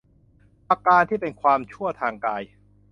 [0.67, 2.41] ประการที่เป็นความชั่วทางกาย